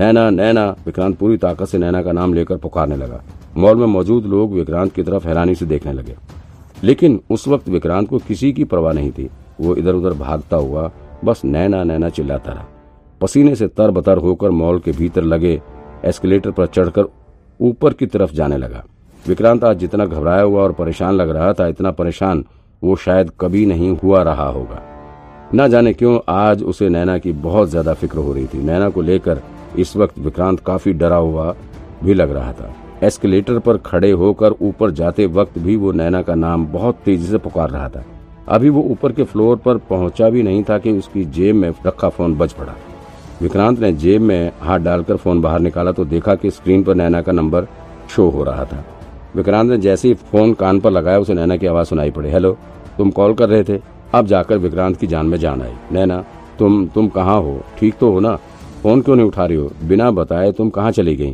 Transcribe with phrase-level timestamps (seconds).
[0.00, 3.20] नैना नैना, विक्रांत पूरी ताकत से नैना का नाम लेकर पुकारने लगा।
[3.56, 6.14] मॉल में मौजूद लोग विक्रांत की तरफ़ हैरानी से देखने लगे।
[6.84, 9.28] लेकिन उस वक्त विक्रांत को किसी की परवाह नहीं थी।
[9.60, 10.90] वो इधर उधर भागता हुआ
[11.24, 12.64] बस नैना नैना चिल्लाता रहा।
[13.20, 15.60] पसीने से तर बतर होकर मॉल के भीतर लगे
[16.04, 17.12] एस्केलेटर पर चढ़कर
[17.60, 18.84] ऊपर की तरफ़ जाने लगा।
[19.24, 22.44] विक्रांत आज जितना घबराया हुआ और परेशान लग रहा था, इतना परेशान
[22.82, 24.82] वो शायद कभी नहीं हुआ रहा होगा।
[25.54, 29.02] न जाने क्यों आज उसे नैना की बहुत ज़्यादा फ़िक्र हो रही थी। नैना को
[29.02, 29.42] लेकर
[29.78, 31.54] इस वक्त विक्रांत काफ़ी डरा हुआ
[32.04, 36.34] भी लग रहा था। एस्केलेटर पर खड़े होकर ऊपर जाते वक्त भी वो नैना का
[36.34, 38.04] नाम बहुत तेज़ी से पुकार रहा था।
[38.48, 42.08] अभी वो ऊपर के फ्लोर पर पहुँचा भी नहीं था कि उसकी जेब में रखा
[42.08, 42.74] फ़ोन बज पड़ा।
[43.42, 47.22] विक्रांत ने जेब में हाथ डालकर फ़ोन बाहर निकाला तो देखा कि स्क्रीन पर नैना
[47.22, 47.66] का नंबर
[48.10, 48.84] शो हो रहा था।
[49.36, 52.58] विक्रांत ने जैसे ही फ़ोन कान पर लगाया, उसे नैना की आवाज़ सुनाई पड़ी। हेलो,
[52.98, 53.80] तुम कॉल कर रहे थे?
[54.14, 56.24] अब जाकर विक्रांत की जान में जान आई। नैना,
[56.58, 57.60] तुम तुम कहाँ हो?
[57.78, 58.38] ठीक तो हो ना?
[58.82, 59.70] फ़ोन क्यों नहीं उठा रही हो?
[59.84, 61.32] बिना बताए तुम कहाँ चली गई?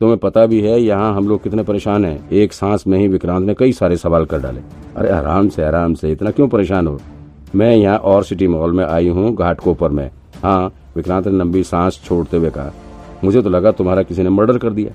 [0.00, 3.46] तुम्हें पता भी है, यहाँ हम लोग कितने परेशान हैं। एक सांस में ही विक्रांत
[3.46, 4.60] ने कई सारे सवाल कर डाले।
[4.96, 6.98] अरे आराम से आराम से, इतना क्यों परेशान हो?
[7.54, 10.10] मैं यहाँ और सिटी मॉल में आई हूँ, घाटकोपर में।
[10.42, 12.72] हाँ विक्रांत ने लंबी सांस छोड़ते हुए कहा,
[13.24, 14.92] मुझे तो लगा तुम्हारा किसी ने मर्डर कर दिया।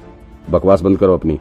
[0.49, 1.33] बकवास बंद करो अपनी।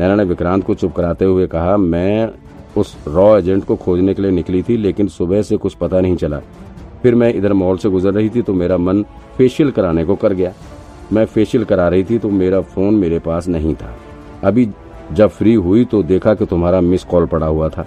[0.00, 2.30] नैना ने विक्रांत को चुप कराते हुए कहा, मैं
[2.76, 6.16] उस रॉ एजेंट को खोजने के लिए निकली थी, लेकिन सुबह से कुछ पता नहीं
[6.16, 6.40] चला।
[7.02, 9.02] फिर मैं इधर मॉल से गुजर रही थी तो मेरा मन
[9.36, 10.52] फेशियल कराने को कर गया।
[11.12, 13.94] मैं फेशियल करा रही थी तो मेरा फ़ोन मेरे पास नहीं था।
[14.44, 14.68] अभी
[15.12, 17.86] जब फ्री हुई तो देखा कि तुम्हारा मिस कॉल पड़ा हुआ था।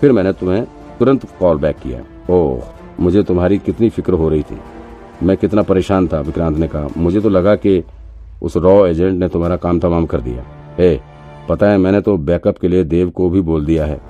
[0.00, 0.64] फिर मैंने तुम्हें
[0.98, 2.62] तुरंत कॉल बैक किया। ओह,
[3.00, 4.58] मुझे तुम्हारी कितनी फ़िक्र हो रही थी।
[5.22, 7.82] मैं कितना परेशान था, विक्रांत ने कहा। मुझे तो लगा कि
[8.42, 10.44] उस रॉ एजेंट ने तुम्हारा काम तमाम कर दिया।
[10.80, 11.00] ए,
[11.48, 14.00] पता है, मैंने तो बैकअप के लिए देव को भी बोल दिया है।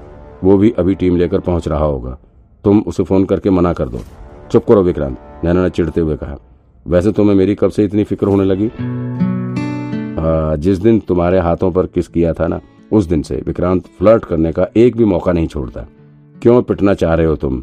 [0.45, 2.19] वो भी अभी टीम लेकर पहुँच रहा होगा।
[2.65, 4.01] तुम उसे फ़ोन करके मना कर दो।
[4.51, 6.37] चुप करो विक्रांत नैना ने चिढ़ते हुए कहा
[6.87, 8.67] वैसे तुम्हें मेरी कब से इतनी फ़िक्र होने लगी?
[8.67, 12.61] आ, जिस दिन तुम्हारे हाथों पर किस किया था ना
[12.93, 15.87] उस दिन से विक्रांत फ्लर्ट करने का एक भी मौका नहीं छोड़ता।
[16.43, 17.63] क्यों पिटना चाह रहे हो तुम?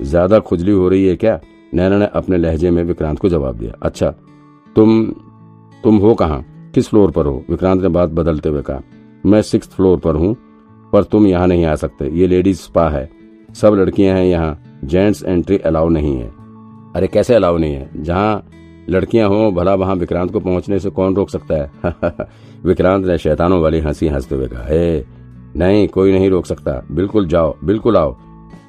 [0.00, 1.40] ज़्यादा खुजली हो रही है क्या?
[1.74, 4.10] नैना ने अपने लहजे में विक्रांत को जवाब दिया अच्छा
[4.76, 5.04] तुम
[5.84, 6.44] तुम हो कहाँ?
[6.74, 7.44] किस फ्लोर पर हो?
[7.50, 8.80] विक्रांत ने बात बदलते हुए कहा
[9.24, 10.34] मैं सिक्स फ्लोर पर हूँ
[10.92, 13.08] पर तुम यहाँ नहीं आ सकते। ये लेडीज़ स्पा है
[13.54, 16.30] सब लड़कियाँ हैं यहाँ। जेंट्स एंट्री अलाउ नहीं है।
[16.96, 17.90] अरे कैसे अलाउ नहीं है?
[17.96, 18.50] जहाँ
[18.88, 21.70] लड़कियाँ हो, भला वहाँ विक्रांत को पहुँचने से कौन रोक सकता है?
[22.64, 24.64] विक्रांत ने शैतानों वाली हँसी हँसते हुए कहा
[25.56, 28.16] नहीं, कोई नहीं रोक सकता। बिल्कुल जाओ, बिल्कुल आओ।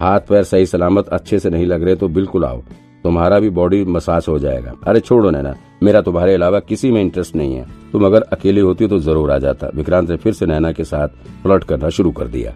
[0.02, 2.62] हाथ पैर सही सलामत अच्छे से नहीं लग रहे तो बिल्कुल आओ।
[3.04, 7.36] तुम्हारा भी बॉडी मसाज हो जाएगा। अरे छोड़ो नैना, मेरा तुम्हारे अलावा किसी में इंटरेस्ट
[7.36, 10.72] नहीं है। तुम अगर अकेली होती तो ज़रूर आ जाता। विक्रांत ने फिर से नैना
[10.72, 11.08] के साथ
[11.44, 12.54] प्लॉट करना शुरू कर दिया।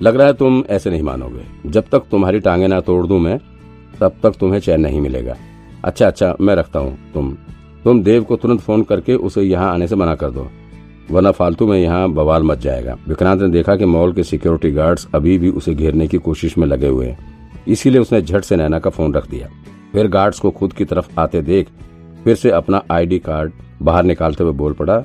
[0.00, 3.38] लग रहा है तुम ऐसे नहीं मानोगे। जब तक तुम्हारी टांगे ना तोड़ दू मैं,
[4.00, 5.36] तब तक तुम्हें चैन नहीं मिलेगा।
[5.84, 7.36] अच्छा अच्छा मैं रखता हूँ तुम।
[7.84, 10.48] तुम देव को तुरंत फ़ोन करके उसे यहाँ आने से मना कर दो,
[11.10, 15.06] वरना फालतू में यहाँ बवाल मच जाएगा। विक्रांत ने देखा कि मॉल के सिक्योरिटी गार्ड्स
[15.14, 17.18] अभी भी उसे घेरने की कोशिश में लगे हुए हैं,
[17.68, 19.48] इसीलिए उसने झट से नैना का फ़ोन रख दिया।
[19.92, 21.68] फिर गार्ड्स को खुद की तरफ़ आते देख,
[22.24, 24.98] फिर से अपना आईडी कार्ड बाहर निकालते हुए बोल पड़ा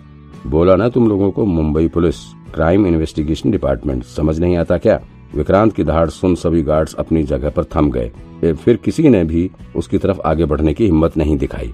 [0.46, 2.16] बोला ना तुम लोगों को, Mumbai police
[2.54, 5.00] crime investigation department समझ नहीं आता क्या?
[5.36, 9.50] विक्रांत की धाड़ सुन सभी गार्ड्स अपनी जगह पर थम गए। फिर किसी ने भी
[9.76, 11.74] उसकी तरफ़ आगे बढ़ने की हिम्मत नहीं दिखाई।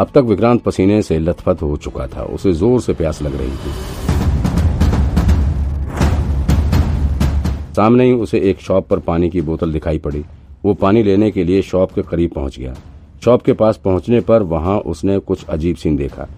[0.00, 3.50] अब तक विक्रांत पसीने से लथपथ हो चुका था। उसे ज़ोर से प्यास लग रही
[3.50, 3.72] थी।
[7.76, 10.24] सामने ही उसे एक शॉप पर पानी की बोतल दिखाई पड़ी।
[10.64, 12.74] वो पानी लेने के लिए शॉप के करीब पहुँच गया।
[13.24, 16.28] शॉप के पास पहुँचने पर वहाँ उसने कुछ अजीब सीन देखा।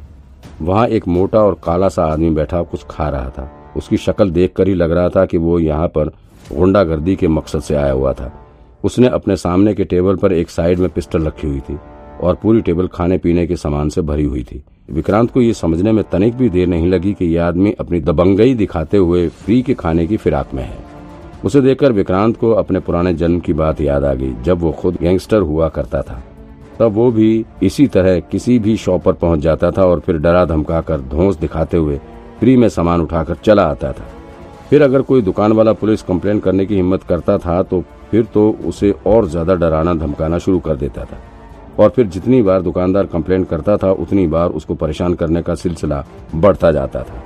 [0.62, 4.68] वहाँ एक मोटा और काला सा आदमी बैठा कुछ खा रहा था। उसकी शक्ल देखकर
[4.68, 6.08] ही लग रहा था कि वो यहाँ पर
[6.52, 8.32] गुंडागर्दी के मकसद से आया हुआ था।
[8.84, 11.78] उसने अपने सामने के टेबल पर एक साइड में पिस्टल रखी हुई थी
[12.22, 15.92] और पूरी टेबल खाने पीने के सामान से भरी हुई थी। विक्रांत को ये समझने
[15.92, 19.74] में तनिक भी देर नहीं लगी कि यह आदमी अपनी दबंगई दिखाते हुए फ्री के
[19.74, 20.78] खाने की फिराक में है।
[21.44, 24.98] उसे देखकर विक्रांत को अपने पुराने जन्म की बात याद आ गई, जब वो खुद
[25.00, 26.22] गैंगस्टर हुआ करता था।
[26.78, 30.44] तब वो भी इसी तरह किसी भी शॉप पर पहुँच जाता था और फिर डरा
[30.44, 31.98] धमका कर धोस दिखाते हुए
[32.40, 34.06] फ्री में सामान उठाकर चला आता था।
[34.70, 38.50] फिर अगर कोई दुकान वाला पुलिस कंप्लेन करने की हिम्मत करता था तो फिर तो
[38.66, 41.18] उसे और ज़्यादा डराना, धमकाना शुरू कर देता था।
[41.78, 46.04] और फिर जितनी बार दुकानदार कंप्लेन करता था, उतनी बार उसको परेशान करने का सिलसिला
[46.34, 47.22] बढ़ता जाता था।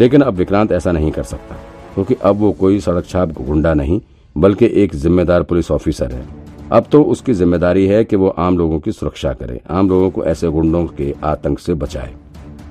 [0.00, 1.56] लेकिन अब विक्रांत ऐसा नहीं कर सकता,
[1.94, 4.00] क्योंकि तो अब वो कोई सड़क छाप गुंडा नहीं,
[4.36, 6.26] बल्कि एक जिम्मेदार पुलिस ऑफिसर है।
[6.70, 10.24] अब तो उसकी ज़िम्मेदारी है कि वो आम लोगों की सुरक्षा करे, आम लोगों को
[10.24, 12.12] ऐसे गुंडों के आतंक से बचाए।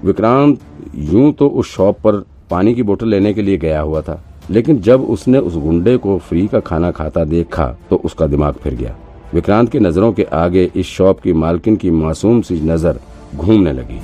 [0.03, 0.59] विक्रांत,
[0.95, 4.79] यूँ तो उस शॉप पर पानी की बोतल लेने के लिए गया हुआ था, लेकिन
[4.81, 8.95] जब उसने उस गुंडे को फ्री का खाना खाता देखा तो उसका दिमाग फिर गया।
[9.33, 12.99] विक्रांत की नज़रों के आगे इस शॉप की मालकिन की मासूम सी नज़र
[13.35, 13.99] घूमने लगी।